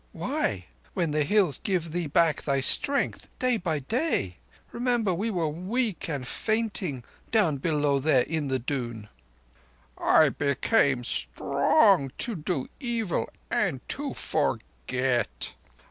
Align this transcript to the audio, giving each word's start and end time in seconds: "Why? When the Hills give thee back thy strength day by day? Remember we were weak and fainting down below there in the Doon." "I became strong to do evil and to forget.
"Why? 0.13 0.65
When 0.95 1.11
the 1.11 1.23
Hills 1.23 1.59
give 1.59 1.91
thee 1.91 2.07
back 2.07 2.41
thy 2.41 2.59
strength 2.59 3.29
day 3.37 3.57
by 3.57 3.77
day? 3.77 4.37
Remember 4.71 5.13
we 5.13 5.29
were 5.29 5.47
weak 5.47 6.09
and 6.09 6.25
fainting 6.27 7.03
down 7.29 7.57
below 7.57 7.99
there 7.99 8.23
in 8.23 8.47
the 8.47 8.57
Doon." 8.57 9.09
"I 9.99 10.29
became 10.29 11.03
strong 11.03 12.11
to 12.17 12.33
do 12.35 12.67
evil 12.79 13.29
and 13.51 13.87
to 13.89 14.15
forget. 14.15 15.53